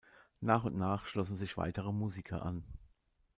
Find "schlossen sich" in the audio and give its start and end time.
1.05-1.57